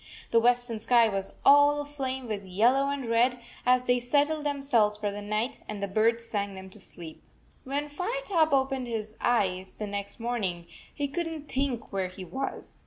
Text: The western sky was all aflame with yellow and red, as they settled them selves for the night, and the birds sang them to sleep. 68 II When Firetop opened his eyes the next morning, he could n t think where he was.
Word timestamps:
The 0.31 0.39
western 0.39 0.79
sky 0.79 1.09
was 1.09 1.33
all 1.45 1.79
aflame 1.81 2.25
with 2.27 2.43
yellow 2.43 2.89
and 2.89 3.07
red, 3.07 3.37
as 3.67 3.83
they 3.83 3.99
settled 3.99 4.43
them 4.43 4.63
selves 4.63 4.97
for 4.97 5.11
the 5.11 5.21
night, 5.21 5.59
and 5.69 5.79
the 5.79 5.87
birds 5.87 6.25
sang 6.25 6.55
them 6.55 6.71
to 6.71 6.79
sleep. 6.79 7.21
68 7.63 7.63
II 7.63 7.71
When 7.71 7.87
Firetop 7.87 8.51
opened 8.51 8.87
his 8.87 9.15
eyes 9.21 9.75
the 9.75 9.85
next 9.85 10.19
morning, 10.19 10.65
he 10.91 11.07
could 11.07 11.27
n 11.27 11.45
t 11.45 11.67
think 11.67 11.93
where 11.93 12.07
he 12.07 12.25
was. 12.25 12.79